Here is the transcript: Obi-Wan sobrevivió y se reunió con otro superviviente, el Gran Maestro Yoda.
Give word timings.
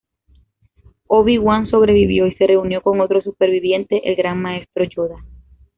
Obi-Wan 1.05 1.69
sobrevivió 1.69 2.25
y 2.25 2.33
se 2.33 2.47
reunió 2.47 2.81
con 2.81 3.01
otro 3.01 3.21
superviviente, 3.21 4.01
el 4.09 4.15
Gran 4.15 4.41
Maestro 4.41 4.83
Yoda. 4.85 5.17